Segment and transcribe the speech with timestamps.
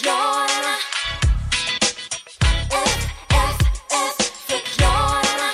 [0.00, 0.76] Förklararna.
[2.72, 3.58] F, F,
[3.90, 4.16] F,
[4.48, 5.50] förklararna.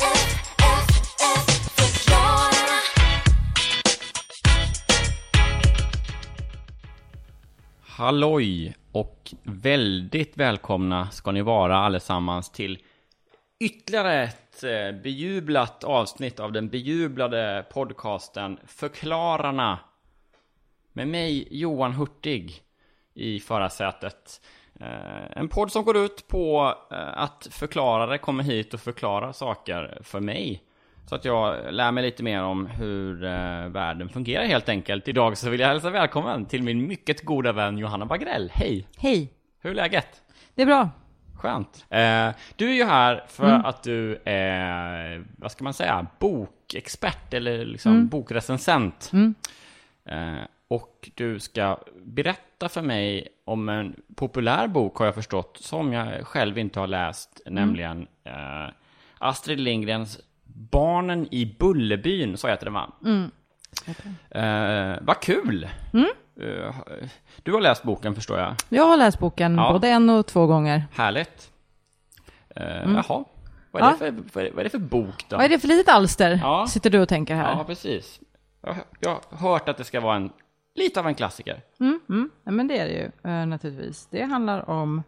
[0.00, 0.88] F, F,
[1.20, 1.46] F,
[1.76, 2.80] förklararna.
[7.82, 12.78] Halloj och väldigt välkomna ska ni vara allesammans till
[13.60, 19.78] ytterligare ett eh, bejublat avsnitt av den bejublade podcasten Förklararna.
[20.96, 22.52] Med mig Johan Hurtig
[23.14, 24.40] i förarsätet.
[24.80, 29.98] Eh, En podd som går ut på eh, att förklarare kommer hit och förklarar saker
[30.02, 30.62] för mig.
[31.06, 35.08] Så att jag lär mig lite mer om hur eh, världen fungerar helt enkelt.
[35.08, 38.50] Idag så vill jag hälsa välkommen till min mycket goda vän Johanna Bagrell.
[38.54, 38.86] Hej!
[38.98, 40.22] Hej, Hur är läget?
[40.54, 40.90] det är bra.
[41.36, 41.84] Skönt.
[42.56, 48.08] Du är ju här för att du är, vad ska man säga, bokexpert eller liksom
[48.08, 49.10] bokrecensent.
[50.08, 50.34] Eh,
[50.74, 56.26] och du ska berätta för mig om en populär bok har jag förstått, som jag
[56.26, 58.72] själv inte har läst, nämligen eh,
[59.18, 60.18] Astrid Lindgrens
[60.70, 62.92] Barnen i Bullerbyn, så heter den va?
[64.30, 65.68] Eh, vad kul!
[66.40, 66.74] Eh,
[67.42, 68.54] du har läst boken förstår jag.
[68.68, 69.72] Jag har läst boken Ja.
[69.72, 70.84] både en och två gånger.
[70.92, 71.50] Härligt.
[72.60, 73.24] Uh, Jaha.
[73.70, 73.90] Vad är, Ja.
[73.90, 75.36] det för, vad, är, vad är det för bok då?
[75.36, 76.40] Vad är det för litet alster?
[76.42, 76.66] Ja.
[76.66, 77.52] Sitter du och tänker här?
[77.52, 78.20] Ja, precis.
[78.60, 80.30] Jag, jag har hört att det ska vara en,
[80.74, 81.62] lite av en klassiker.
[81.80, 82.30] Mm, mm.
[82.44, 84.06] Ja, men det är det ju eh, naturligtvis.
[84.10, 85.02] Det handlar om...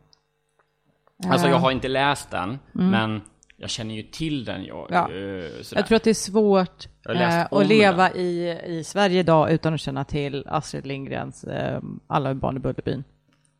[1.25, 3.21] eh, Alltså jag har inte läst den, men
[3.57, 4.65] jag känner ju till den.
[4.65, 5.03] Jag, Ja.
[5.03, 5.81] eh, sådär.
[5.81, 8.85] Jag tror att det är svårt Jag har läst eh, om att leva i, i
[8.85, 13.05] Sverige idag utan att känna till Astrid Lindgrens eh, Alla barn i Bullerbyn.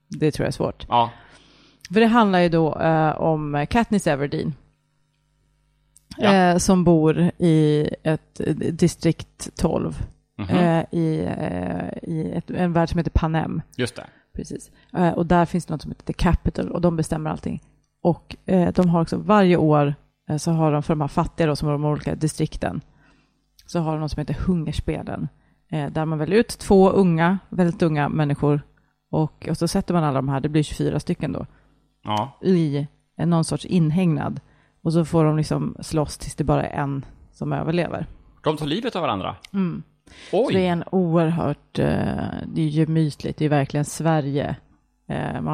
[0.09, 0.87] Det tror jag är svårt.
[0.89, 1.11] Ja,
[1.93, 4.55] För det handlar ju då eh, om Katniss Everdeen.
[6.17, 6.35] Ja.
[6.35, 9.95] Eh, som bor i ett eh, distrikt 12.
[10.39, 10.49] Mhm.
[10.57, 13.63] Eh, I, eh, i ett, en värld som heter Panem.
[13.77, 14.07] just det.
[14.35, 14.71] Precis.
[14.97, 17.63] Eh, och där finns det något som heter The Capital och de bestämmer allting.
[18.03, 18.37] Och
[18.75, 19.95] de har också varje år
[20.39, 22.81] så har de för de här fattiga då, som har de olika distrikten
[23.67, 25.29] så har de något som heter Hungerspelen.
[25.71, 28.61] Där man väljer ut två unga, väldigt unga människor
[29.11, 31.47] och, och så sätter man alla de här, det blir 24 stycken då,
[32.03, 32.87] Ja, i
[33.17, 34.41] någon sorts inhägnad.
[34.83, 38.07] Och så får de liksom slåss tills det bara är en som överlever.
[38.45, 39.37] de tar livet av varandra.
[39.53, 39.83] Mm.
[40.33, 40.45] Oj!
[40.45, 41.87] Så det är en oerhört, eh,
[42.47, 44.57] det är gemytligt, det är verkligen Sverige.
[45.09, 45.47] Eh,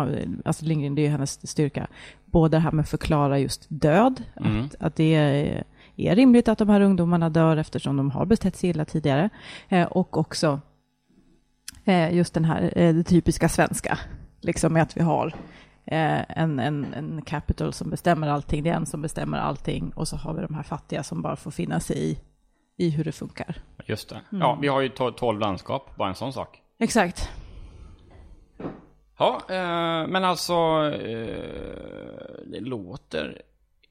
[0.45, 1.87] alltså Lindgren, det är hennes styrka.
[2.25, 4.65] Både det här med att förklara just död, Mm.
[4.65, 5.65] att, att det är,
[5.97, 9.29] är rimligt att de här ungdomarna dör eftersom de har betett sig illa tidigare.
[9.69, 10.61] Eh, och också
[12.11, 13.99] just den här, det typiska svenska,
[14.41, 15.35] liksom med att vi har
[15.85, 20.17] en, en, en capital som bestämmer allting, det är en som bestämmer allting och så
[20.17, 22.19] har vi de här fattiga som bara får finna sig i,
[22.77, 23.57] i hur det funkar.
[23.87, 24.21] Just det.
[24.33, 24.41] Mm.
[24.41, 26.63] Ja, vi har ju to- 12 landskap, bara en sån sak.
[26.79, 27.31] Exakt.
[29.19, 30.53] Ja, eh, men alltså,
[31.03, 33.43] eh, det låter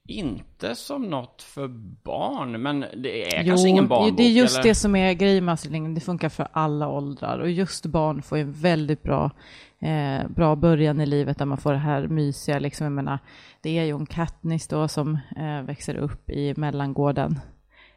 [0.08, 1.68] inte som något för
[2.04, 4.18] barn, men det är kanske ingen barnbok?
[4.18, 4.70] det är just eller?
[4.70, 5.96] det som är grejen med Astrid Lindgren.
[5.96, 7.40] Det funkar för alla åldrar.
[7.40, 9.32] Och just barn får en väldigt bra,
[9.80, 12.60] eh, bra början i livet där man får det här mysiga.
[12.60, 13.20] Liksom, jag menar,
[13.62, 17.40] det är ju en Katniss då som eh, växer upp i mellangården.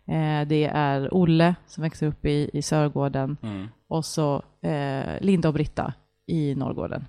[0.09, 3.37] Eh, det är Olle som växer upp i, i Sörgården.
[3.43, 3.69] Mm.
[3.89, 5.93] Och så eh, Linda och Britta
[6.27, 7.05] i Norrgården.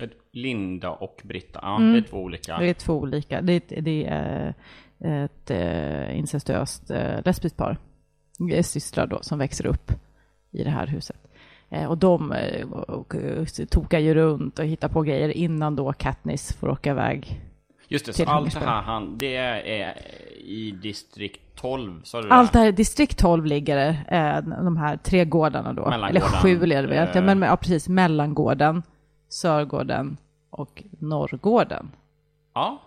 [0.00, 1.92] Ett- Linda och Britta, ja, Mm.
[1.92, 2.58] det är två olika.
[2.58, 3.40] Det är två olika.
[3.40, 4.54] Det, det är
[4.98, 7.76] ett eh, incestuöst eh, lesbiskt par.
[8.62, 9.92] Systrar då som växer upp
[10.52, 11.16] i det här huset.
[11.70, 13.14] Eh, och de eh, och,
[13.70, 17.40] tokar ju runt och hittar på grejer innan då Katniss får åka iväg.
[17.88, 19.94] Just det, så allt det här, han, det är
[20.48, 22.64] i distrikt 12, sa du Allt det det?
[22.64, 25.90] här, distrikt 12 ligger det, eh, de här tre gårdarna då.
[25.90, 27.24] Eller sju det väl, Eh.
[27.24, 28.82] men ja, precis, Mellangården,
[29.28, 30.16] Sörgården
[30.50, 31.90] och Norrgården.
[32.54, 32.82] Ja,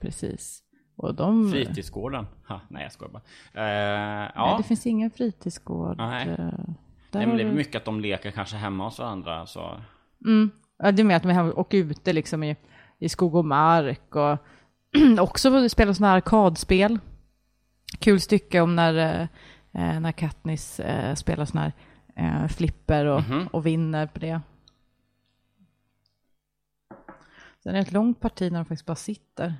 [0.00, 0.62] Precis.
[0.96, 1.50] Och de...
[1.50, 2.26] fritidsgården.
[2.48, 3.22] Ha, nej, jag skojar bara.
[3.62, 5.96] Eh, Nej, ja, det finns ingen fritidsgård.
[5.96, 6.28] Nej.
[6.28, 6.36] eh,
[7.10, 9.46] nej, men det är mycket att de leker kanske hemma hos varandra.
[9.46, 9.80] Så.
[10.24, 10.50] Mm.
[10.78, 12.56] Ja, det är med att de är hemma och ute liksom i,
[12.98, 14.38] i skog och mark och
[15.20, 16.98] också spela sådana här arkadspel.
[17.98, 19.20] Kul stycke om när,
[19.72, 21.72] eh, när Katniss eh, spelar sådana
[22.16, 23.46] här eh, flipper och, Mhm.
[23.46, 24.40] och vinner på det.
[27.62, 29.54] Sen är det ett långt parti när de faktiskt bara sitter.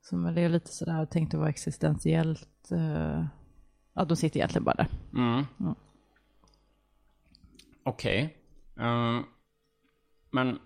[0.00, 2.68] Som det är lite sådär, tänkte vara existentiellt.
[3.94, 4.88] Ja, de sitter egentligen bara där.
[5.14, 5.44] Mm.
[5.58, 5.74] Ja.
[7.84, 8.36] Okej.
[8.78, 9.20] Eh,
[10.30, 10.58] men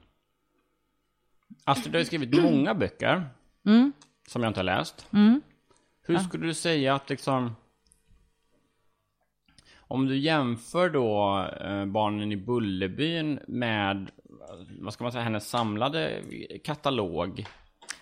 [1.68, 3.28] Astrid har ju skrivit många böcker
[3.66, 3.92] Mm.
[4.28, 5.06] som jag inte har läst.
[5.12, 5.40] Mm.
[6.06, 7.56] Hur skulle du säga att liksom...
[9.78, 14.10] om du jämför då eh, barnen i Bullerbyn med,
[14.80, 16.22] vad ska man säga, hennes samlade
[16.64, 17.46] katalog.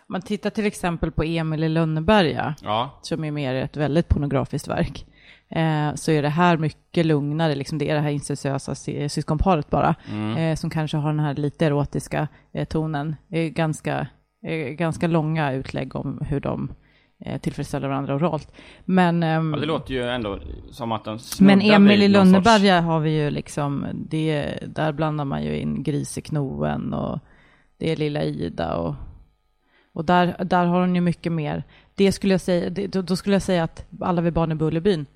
[0.06, 4.08] Om man tittar till exempel på Emil i Lönneberga, Ja, som är mer ett väldigt
[4.08, 5.06] pornografiskt verk,
[5.54, 9.70] eh, så är det här mycket lugnare, liksom det är det här incestuösa sy- syskonparet
[9.70, 9.94] bara,
[10.38, 13.16] eh, som kanske har den här lite erotiska eh, tonen.
[13.50, 14.06] Ganska,
[14.46, 16.72] eh, ganska långa utlägg om hur de
[17.26, 18.52] eh, tillfredsställer varandra oralt.
[18.84, 20.38] Men, ehm, ja, det låter ju ändå
[20.70, 24.92] som att de men Emil i någon sorts- Lönneberga har vi ju liksom, det, där
[24.92, 27.18] blandar man ju in Griseknoen och
[27.78, 28.94] det är lilla Ida och,
[29.92, 31.62] och där, där har hon ju mycket mer.
[31.94, 34.54] Det skulle jag säga, det, då, då skulle jag säga att alla vi barn i
[34.54, 35.06] Bullerbyn,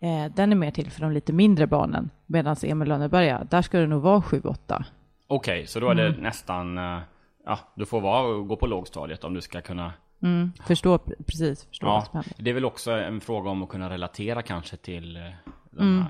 [0.00, 2.10] eh, den är mer till för de lite mindre barnen.
[2.26, 4.84] Medan Emil i Lönneberga, där ska det nog vara 7-8.
[5.26, 6.20] Okej, så då är det Mm.
[6.20, 6.98] nästan, eh,
[7.44, 9.92] ja, du får vara, gå på lågstadiet om du ska kunna
[10.22, 12.32] Mm, förstå, precis, förstå vad Ja, som händer.
[12.38, 15.22] det är väl också en fråga om att kunna relatera kanske till eh,
[15.70, 16.04] de Mm.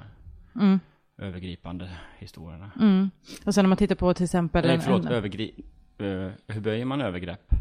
[0.55, 0.79] här
[1.19, 2.71] övergripande historierna.
[2.81, 3.11] Mm.
[3.47, 5.55] Och sen om man tittar på till exempel Nej, en, förlåt, en, övergri...
[5.99, 6.05] eh,
[6.55, 7.53] hur böjer man övergrepp?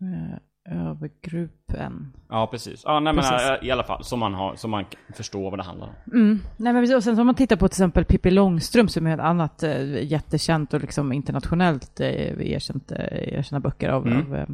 [0.00, 0.38] eh,
[0.70, 2.12] övergruppen.
[2.28, 2.82] Ja, precis.
[2.84, 3.48] Ja, nej, men Precis.
[3.62, 4.84] eh, i alla fall, så man, har, så man
[5.14, 5.94] förstår vad det handlar om.
[6.12, 6.38] Mm.
[6.56, 6.96] Nej, men precis.
[6.96, 10.04] och sen om man tittar på till exempel Pippi Långstrump som är ett annat eh,
[10.04, 12.08] jättekänt och liksom internationellt eh,
[12.52, 14.18] erkänt, eh, erkända böcker av, Mm.
[14.26, 14.46] av eh,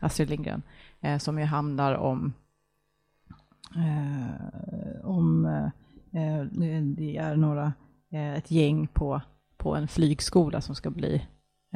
[0.00, 0.62] Astrid Lindgren.
[1.00, 2.32] Eh, som ju handlar om,
[3.76, 5.44] eh, om
[6.14, 6.44] eh,
[6.96, 7.72] det är några,
[8.36, 9.20] ett gäng på,
[9.56, 11.26] på en flygskola som ska bli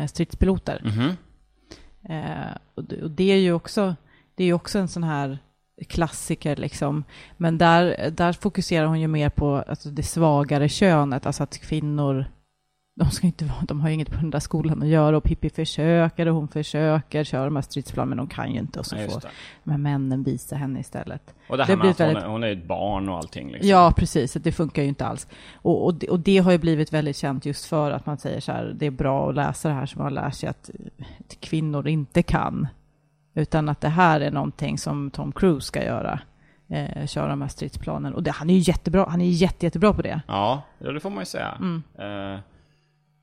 [0.08, 0.82] stridspiloter.
[0.84, 1.12] Eh,
[2.08, 3.96] Eh, och, det, och det är ju också,
[4.34, 5.38] det är också en sån här
[5.88, 7.04] klassiker liksom.
[7.36, 12.26] Men där, där fokuserar hon ju mer på alltså, det svagare könet, alltså att kvinnor,
[12.98, 15.25] de ska inte vara, de har ju inget på den där skolan att göra och
[15.25, 18.87] Pippi försöker och hon försöker köra de här stridsplanen men de kan ju inte och
[18.87, 19.22] så Ja, får
[19.64, 21.34] de här männen visa henne istället.
[21.48, 23.69] Och det här Det med att väldigt- är, hon är ett barn och allting liksom.
[23.70, 24.32] Ja, precis.
[24.32, 25.28] Det funkar ju inte alls.
[25.54, 28.40] Och, och, det, och det har ju blivit väldigt känt just för att man säger
[28.40, 30.70] så här, det är bra att läsa det här som man lär sig att,
[31.20, 32.69] att kvinnor inte kan.
[33.34, 36.20] Utan att det här är någonting som Tom Cruise ska göra.
[36.69, 38.14] Eh, köra de här stridsplanen.
[38.14, 40.20] Och det, han är ju jättebra, han är ju jätte, jättebra på det.
[40.28, 41.54] Ja, ja, det får man ju säga.
[41.60, 41.82] Mm.
[41.99, 42.40] Eh,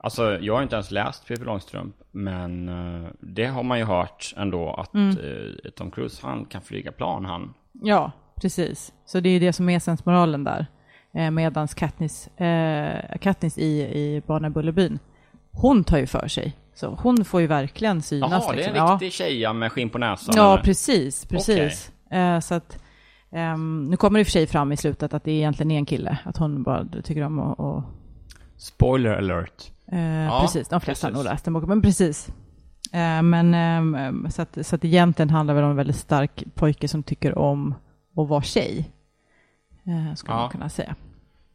[0.04, 4.34] alltså, jag har inte ens läst Pippi Långstrump, men eh, det har man ju hört
[4.38, 5.10] ändå att Mm.
[5.18, 7.54] eh, Tom Cruise, han kan flyga plan han.
[7.72, 8.12] Ja,
[8.42, 8.94] precis.
[9.06, 10.66] Så det är ju det som är sensmoralen där.
[11.14, 15.00] Eh, medans Katniss, eh, Katniss i, i Barnen i Bullerbyn,
[15.52, 16.58] hon tar ju för sig.
[16.76, 18.32] Så hon får ju verkligen synas.
[18.32, 18.74] Jaha, det är liksom.
[18.76, 18.94] en Ja.
[18.94, 20.34] riktig tjeja med skinn på näsan?
[20.38, 20.64] Ja, eller?
[20.64, 21.92] precis, precis.
[22.12, 22.80] Eh, så att,
[23.32, 25.78] ehm, nu kommer det i och för sig fram i slutet att det egentligen är
[25.78, 27.84] en kille, att hon bara tycker om att...
[28.58, 29.72] Spoiler alert.
[29.92, 31.24] eh, precis, de flesta har precis.
[31.26, 32.28] nog läst den boken, men precis.
[32.94, 36.88] Eh, men ehm, så, att, så att egentligen handlar det om en väldigt stark pojke
[36.88, 37.76] som tycker om
[38.18, 38.92] att vara tjej.
[39.86, 40.40] Eh, skulle Ja.
[40.42, 40.96] man kunna säga.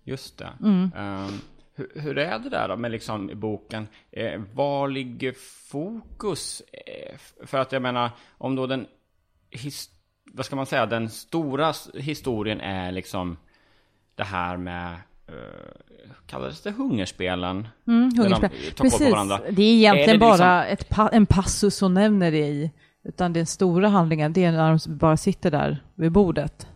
[0.05, 0.49] Just det.
[0.63, 0.91] Mm.
[0.97, 1.41] Ehm,
[1.75, 3.89] hur, hur är det där då med liksom boken?
[4.11, 5.35] Eh, var ligger
[5.71, 6.63] fokus?
[6.73, 8.87] Eh, för att jag menar, om då den,
[9.51, 9.91] his,
[10.33, 13.37] vad ska man säga, den stora historien är liksom
[14.15, 14.97] det här med,
[16.27, 17.69] kallades det hungerspelen?
[17.87, 18.51] Mm, de hungerspel.
[18.77, 19.41] på Precis, varandra.
[19.51, 22.71] det är egentligen Är det liksom- bara ett pa- en passus hon nämner det i.
[23.05, 26.67] Utan den stora handlingen, det är när de bara sitter där vid bordet.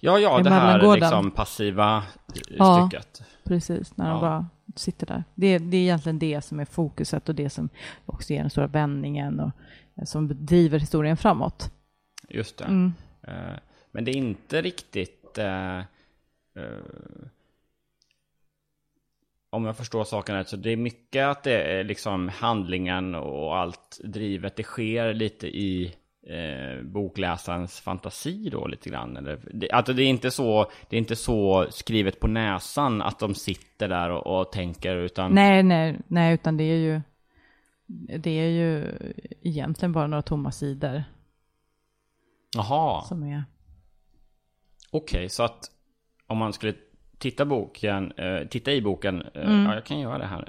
[0.00, 2.02] Ja, ja, I det här liksom passiva eh,
[2.48, 2.88] Ja.
[2.90, 3.22] stycket.
[3.44, 4.20] Precis, när de Ja.
[4.20, 4.46] bara
[4.76, 5.24] sitter där.
[5.34, 7.68] Det, det är egentligen det som är fokuset och det som
[8.06, 9.50] också ger den stora vändningen och
[9.98, 11.70] eh, som driver historien framåt.
[12.28, 12.64] Just det.
[12.64, 12.92] Mm.
[13.22, 13.34] Eh,
[13.92, 15.38] men det är inte riktigt...
[15.38, 15.84] eh, eh,
[19.50, 23.56] om jag förstår saken rätt, så det är mycket att det är liksom handlingen och
[23.56, 25.94] allt drivet, det sker lite i
[26.26, 29.16] eh, bokläsarens fantasi då lite grann.
[29.16, 33.18] Eller, det, alltså det är, inte så, det är inte så skrivet på näsan att
[33.18, 35.32] de sitter där och, och tänker, utan...
[35.32, 37.00] Nej, nej, nej, utan det är ju
[38.18, 38.98] det är ju
[39.42, 41.04] egentligen bara några tomma sidor
[42.56, 43.02] Jaha.
[43.02, 43.44] som är...
[44.90, 45.70] Okej, så att
[46.26, 46.74] om man skulle
[47.18, 49.64] titta, boken, eh, titta i boken, eh, Mm.
[49.66, 50.48] ja jag kan göra det här.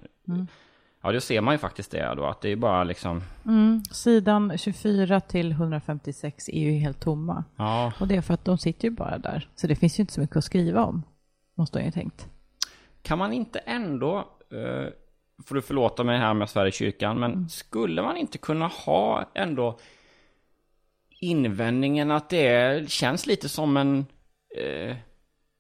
[1.02, 4.58] Ja, då ser man ju faktiskt det då, att det är bara liksom, Mm, sidan
[4.58, 7.44] 24 till 156 är ju helt tomma.
[7.56, 9.48] ja, Och det är för att de sitter ju bara där.
[9.56, 11.04] Så det finns ju inte så mycket att skriva om.
[11.56, 12.28] Måste jag ju tänkt.
[13.02, 14.18] kan man inte ändå,
[14.52, 14.88] eh,
[15.46, 17.50] får du förlåta mig här med Sverige kyrkan, men Mm.
[17.50, 19.80] skulle man inte kunna ha ändå
[21.20, 24.06] invändningen att det känns lite som en,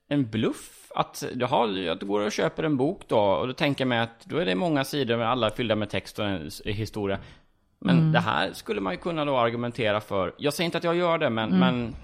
[0.10, 0.76] en bluff?
[0.96, 4.26] Att jaha, jag går och köper en bok då, och då tänker jag mig att
[4.26, 7.18] då är det många sidor med alla fyllda med text och en s- historia.
[7.80, 8.12] Men Mm.
[8.12, 10.34] det här skulle man ju kunna då argumentera för.
[10.38, 11.60] Jag säger inte att jag gör det, men, Mm.
[11.60, 11.96] men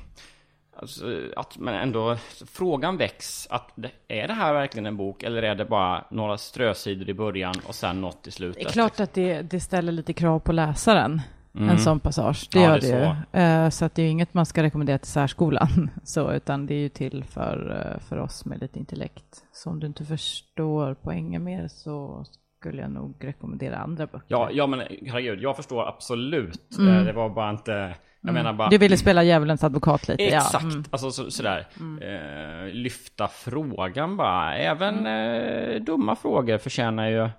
[0.78, 2.18] Alltså, att, men ändå,
[2.52, 3.48] frågan väcks.
[3.50, 3.72] Att,
[4.08, 7.76] är det här verkligen en bok eller är det bara några strösidor i början och
[7.76, 8.64] sen något i slutet?
[8.64, 11.22] Det är klart att det, det ställer lite krav på läsaren,
[11.58, 11.70] Mm.
[11.70, 12.48] en sån passage.
[12.52, 12.88] Det Ja, gör det
[13.34, 13.42] ju.
[13.42, 16.74] Eh, Så att det är ju inget man ska rekommendera till särskolan, så, utan det
[16.74, 19.44] är ju till för, eh, för oss med lite intellekt.
[19.52, 22.26] Så om du inte förstår poängen mer så
[22.60, 24.26] skulle jag nog rekommendera andra böcker.
[24.28, 26.78] Ja, ja, men herregud, jag förstår absolut.
[26.80, 26.96] Mm.
[26.98, 27.96] Eh, Det var bara inte...
[28.22, 28.70] Jag menar bara...
[28.70, 30.70] Du ville spela djävulens advokat lite, Exakt, ja.
[30.70, 30.84] Mm.
[30.92, 31.68] alltså så, sådär.
[32.02, 34.56] Eh, lyfta frågan bara.
[34.58, 37.30] Även eh, dumma frågor förtjänar ju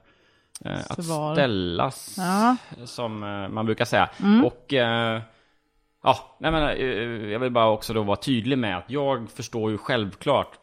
[0.65, 1.35] att Svar.
[1.35, 2.57] ställas, Ja.
[2.85, 4.11] som eh, man brukar säga.
[4.23, 4.45] Mm.
[4.45, 5.23] Och eh,
[6.03, 9.71] ja, nej men, eh, jag vill bara också då vara tydlig med att jag förstår
[9.71, 10.59] ju självklart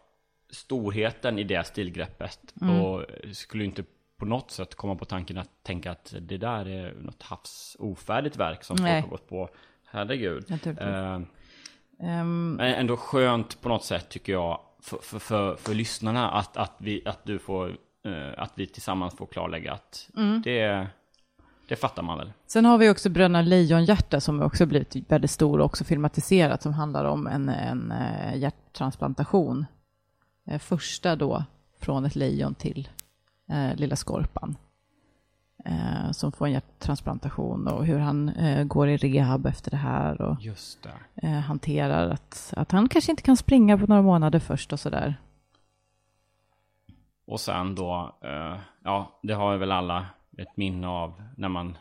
[0.52, 2.82] storheten i det stilgreppet Mm.
[2.82, 3.84] och skulle inte
[4.18, 8.38] på något sätt komma på tanken att tänka att det där är något havs ofärdigt
[8.38, 9.02] verk som Nej.
[9.02, 9.50] folk har gått på.
[9.86, 10.52] Herregud.
[10.80, 11.20] Eh,
[12.26, 16.76] men ändå skönt på något sätt tycker jag för, för, för, för lyssnarna att, att,
[16.78, 17.76] vi, att du får eh,
[18.38, 20.42] att vi tillsammans får klarlägga att Mm.
[20.42, 20.88] det,
[21.68, 22.32] det fattar man väl.
[22.48, 26.74] Sen har vi också Bröderna Lejonhjärta som också blivit väldigt stor och också filmatiserat som
[26.74, 29.66] handlar om en, en eh, hjärttransplantation.
[30.48, 31.44] Eh, Första då
[31.80, 32.90] från ett lejon till
[33.50, 34.56] eh, lilla skorpan.
[35.66, 40.22] Eh, som får en hjärttransplantation och hur han eh, går i rehab efter det här
[40.22, 40.38] och
[41.16, 45.16] eh, hanterar att, att han kanske inte kan springa på några månader först och sådär.
[47.26, 50.06] Och sen då, eh, ja det har väl alla
[50.38, 51.78] ett minne av när man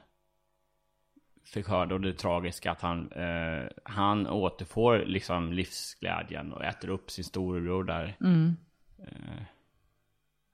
[1.44, 7.10] fick höra och det tragiska att han, eh, han återfår liksom livsglädjen och äter upp
[7.10, 8.16] sin storebror där.
[8.20, 8.56] Mm.
[8.98, 9.42] Eh,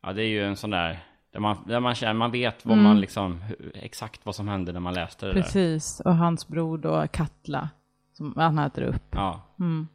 [0.03, 0.99] ja det är ju en sån där,
[1.33, 2.85] där man, där man känner, man vet vad Mm.
[2.85, 5.43] man liksom, exakt vad som hände när man läste det där.
[5.43, 7.69] Precis, och hans bror då Katla
[8.13, 9.03] som han äter upp.
[9.11, 9.89] Ja, Mm.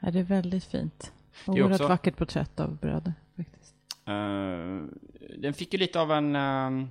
[0.00, 1.12] Ja, det är väldigt fint.
[1.46, 3.14] Oerhört också- vackert porträtt av bröder.
[3.36, 3.74] Faktiskt.
[4.08, 4.82] Eh,
[5.38, 6.88] den fick ju lite av en ehm,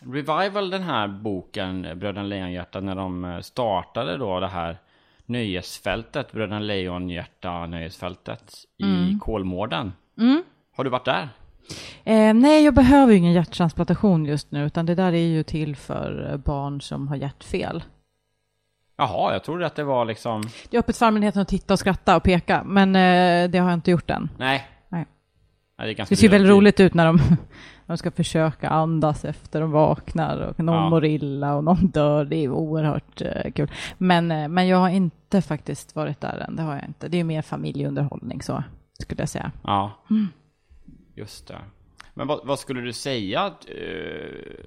[0.00, 4.78] revival den här boken, Bröderna Lejonhjärta, när de eh, startade då det här
[5.26, 9.92] nöjesfältet, Bröderna Lejonhjärta nöjesfältet i Kolmården.
[10.18, 10.42] Mm.
[10.76, 11.28] Har du varit där?
[12.04, 16.30] Eh, nej, jag behöver ingen hjärttransplantation just nu, utan det där är ju till för
[16.30, 17.84] eh, barn som har hjärtfel.
[18.96, 20.42] Jaha, jag trodde att det var liksom...
[20.70, 23.68] Det är öppet för allmänheten att titta och skratta och peka, men eh, det har
[23.68, 24.30] jag inte gjort än.
[24.38, 24.77] Nej.
[25.78, 26.48] Ja, det Det ser dyrt.
[26.48, 27.18] roligt ut när de,
[27.86, 30.90] de ska försöka andas efter de vaknar och någon Ja.
[30.90, 32.24] mår illa och någon dör.
[32.24, 33.70] Det är oerhört eh, kul.
[33.98, 37.08] Men, eh, men jag har inte faktiskt varit där än, det har jag inte.
[37.08, 38.62] Det är mer familjeunderhållning så,
[39.00, 39.52] skulle jag säga.
[39.64, 39.92] Ja,
[41.14, 41.58] just det.
[42.14, 44.66] Men vad, vad skulle du säga eh,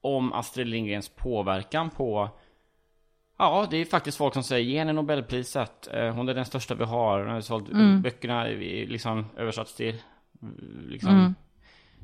[0.00, 2.28] om Astrid Lindgrens påverkan på...
[3.38, 5.88] Ja, det är faktiskt folk som säger ge henne Nobelpriset.
[5.92, 7.18] Eh, hon är den största vi har.
[7.20, 7.66] Hon har sålt
[8.02, 9.94] böckerna i- liksom översatts till
[10.42, 10.54] mm,
[10.88, 11.34] liksom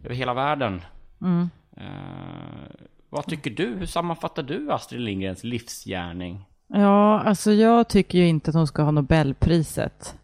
[0.05, 0.81] över hela världen.
[1.21, 1.51] Mm.
[1.77, 3.67] Eh, vad tycker du?
[3.75, 6.45] Hur sammanfattar du Astrid Lindgrens livsgärning?
[6.67, 10.19] Ja, alltså jag tycker ju inte att hon ska ha Nobelpriset.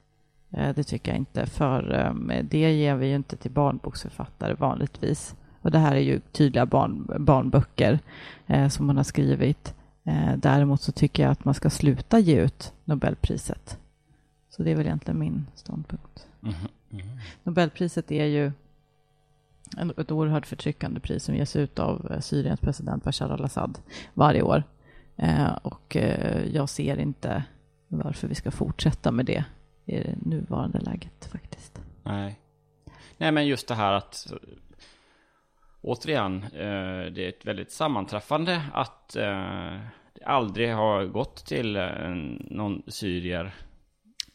[0.50, 1.94] Eh, Det tycker jag inte, för
[2.30, 5.34] eh, det ger vi ju inte till barnboksförfattare vanligtvis.
[5.62, 7.98] Och det här är ju tydliga barn, barnböcker
[8.46, 9.74] eh, som hon har skrivit.
[10.04, 13.78] Eh, däremot så tycker jag att man ska sluta ge ut Nobelpriset.
[14.50, 16.26] Så det är väl egentligen min ståndpunkt.
[16.92, 17.06] Mm.
[17.42, 18.52] Nobelpriset är ju
[19.96, 23.78] ett oerhört förtryckande pris som ges ut av eh, Syriens president Bashar al-Assad
[24.14, 24.62] varje år.
[25.16, 27.44] Eh, och eh, jag ser inte
[27.88, 29.44] varför vi ska fortsätta med det
[29.84, 31.80] i det nuvarande läget faktiskt.
[32.02, 32.38] Nej.
[33.16, 34.32] Nej, men just det här att
[35.80, 39.08] återigen, det är ett väldigt sammanträffande att
[40.14, 41.72] det aldrig har gått till
[42.50, 43.54] någon syrier.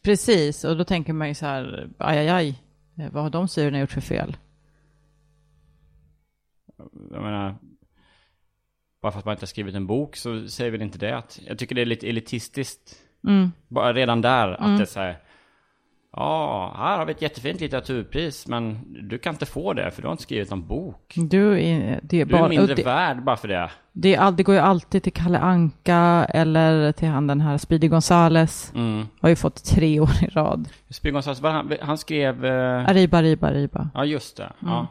[0.04, 2.62] Precis, och då tänker man ju så här, aj, aj, aj,
[2.98, 4.36] eh, vad har de syrierna gjort för fel?
[7.10, 7.56] Jag menar,
[9.02, 11.40] bara för att man inte har skrivit en bok så säger väl inte det att,
[11.46, 12.96] jag tycker det är lite elitistiskt.
[13.26, 13.52] Mm.
[13.68, 15.18] Bara redan där, att det är så här,
[16.16, 18.78] ja, här har vi ett jättefint litteraturpris, men
[19.08, 21.14] du kan inte få det för du har inte skrivit någon bok.
[21.16, 23.70] Du är, det, är Du är bara, mindre det, värd bara för det.
[23.92, 27.88] det, är det går ju alltid till Kalle Anka eller till han den här Speedy
[27.88, 28.72] Gonzales.
[28.74, 29.06] Mm.
[29.20, 30.68] Har ju fått tre år i rad.
[30.90, 32.44] Spygon han, han skrev...
[32.44, 33.88] Eh, Arriba, Arriba, Arriba.
[33.94, 34.52] Ja, just det.
[34.58, 34.86] Ja.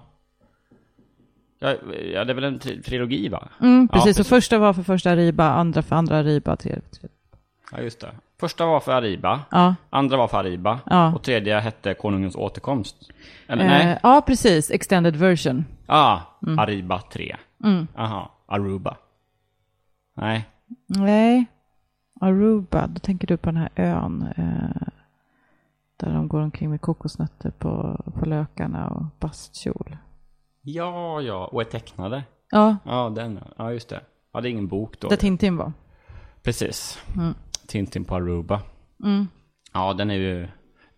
[1.60, 1.76] Ja,
[2.14, 3.48] ja, det är väl en tri- trilogi va?
[3.62, 4.30] Mm, Ja, precis, så precis.
[4.30, 7.16] första var för första Arriba, andra för andra Arriba, tredje för tredje.
[7.72, 8.12] Ja, just det.
[8.44, 11.14] Första var för Ariba, Ja, andra var för Ariba Ja.
[11.16, 12.96] och tredje hette Konungens återkomst.
[13.48, 13.88] Eller nej?
[13.92, 15.66] eh, ja precis, extended version.
[15.86, 16.20] Ah,
[16.58, 17.36] Ariba 3.
[17.64, 17.88] Mm.
[17.98, 18.98] Aha, Aruba.
[20.16, 20.46] Nej.
[20.88, 21.46] Nej,
[22.22, 24.28] Aruba, då tänker du på den här ön.
[24.38, 24.88] Eh,
[25.98, 29.98] där de går omkring med kokosnötter på, på lökarna och bastkjol.
[30.62, 32.24] Ja, ja, och är tecknade.
[32.52, 33.40] Ja, Ja, den.
[33.58, 34.02] Ja, just det.
[34.34, 35.08] Ja, det är ingen bok då.
[35.10, 35.72] där Tintin var.
[36.44, 37.00] Precis.
[37.16, 37.34] Mm.
[37.68, 38.62] Tintin på Aruba.
[39.04, 39.28] Mm.
[39.74, 40.48] Ja, den är ju...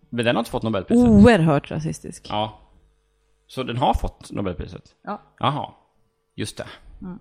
[0.09, 1.09] Men den har inte fått Nobelpriset.
[1.09, 2.27] Oerhört rasistisk.
[2.29, 2.59] Ja.
[3.47, 4.83] Så den har fått Nobelpriset?
[5.03, 5.21] Ja.
[5.39, 5.73] Jaha.
[6.35, 6.67] Just det.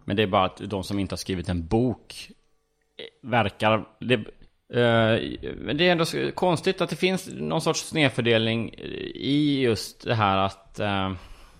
[0.04, 2.30] Men det är bara att de som inte har skrivit en bok
[2.98, 3.88] eh, verkar...
[4.00, 8.74] Det, eh, men det är ändå konstigt att det finns någon sorts snedfördelning
[9.14, 10.80] i just det här att...
[10.80, 11.12] eh,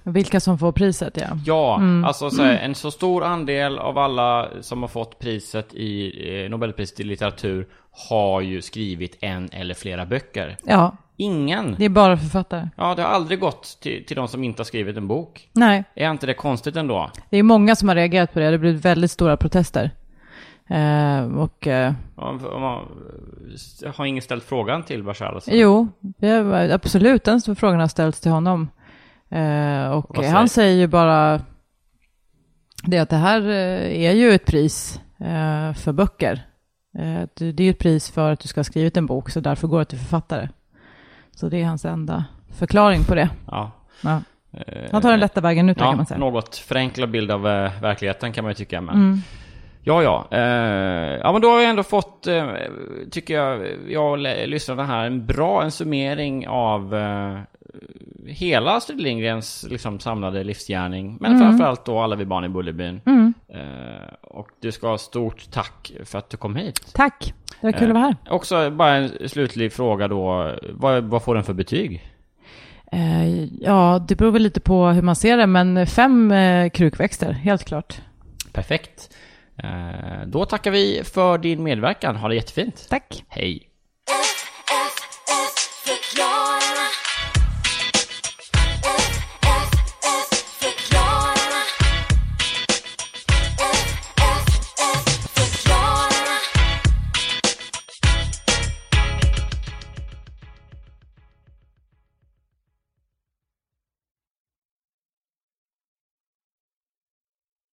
[0.06, 1.26] Vilka som får priset, ja.
[1.46, 6.12] Ja, alltså så här, en så stor andel av alla som har fått priset i
[6.44, 7.66] eh, Nobelpriset i litteratur
[8.10, 10.56] har ju skrivit en eller flera böcker.
[10.64, 11.74] Ja, Ingen.
[11.78, 12.68] det är bara författare.
[12.76, 15.48] Ja, det har aldrig gått till, till de som inte har skrivit en bok.
[15.52, 17.10] Nej, Är inte det konstigt ändå?
[17.30, 18.44] det är många som har reagerat på det.
[18.44, 19.90] Det har blivit väldigt stora protester.
[20.66, 21.66] Eh, och
[22.16, 22.88] om, man-
[23.96, 25.54] har ingen ställt frågan till Bashar al-Assad?
[25.54, 28.68] jo, det är absolut den frågan har ställts till honom.
[29.34, 31.40] Eh, och Vad han säger ju bara
[32.82, 36.46] det att det här eh, är ju ett pris eh, för böcker.
[36.98, 39.40] Eh, det är ju ett pris för att du ska ha skrivit en bok, så
[39.40, 40.48] därför går det till författare.
[41.36, 42.24] Så det är hans enda
[42.56, 43.30] förklaring på det.
[43.46, 43.70] Ja.
[44.02, 44.20] Ja.
[44.52, 46.18] Eh, Han tar den lätta vägen ut, ja, kan man säga.
[46.20, 48.80] något förenklad bild av eh, verkligheten kan man ju tycka.
[48.80, 48.94] Men...
[48.94, 49.22] Mm.
[49.86, 50.26] Ja, ja.
[50.30, 52.46] Eh, ja, men då har jag ändå fått, eh,
[53.10, 57.38] tycker jag, jag och l- lyssnarna här, en bra en summering av eh,
[58.26, 61.16] hela Astrid Lindgrens liksom, samlade livsgärning.
[61.20, 63.00] Men framförallt då Alla vi barn i Bullerbyn.
[63.06, 63.34] Mm.
[63.48, 66.92] Eh, och du ska ha stort tack för att du kom hit.
[66.94, 68.16] Tack, det var kul att vara här.
[68.30, 70.52] Också bara en slutlig fråga då.
[70.70, 72.10] Vad, vad får den för betyg?
[72.92, 77.32] Eh, ja, det beror väl lite på hur man ser det, men fem eh, krukväxter,
[77.32, 78.00] helt klart.
[78.52, 79.10] Perfekt.
[79.56, 82.16] Eh, då tackar vi för din medverkan.
[82.16, 82.86] Ha det jättefint.
[82.90, 83.24] Tack.
[83.28, 83.68] Hej.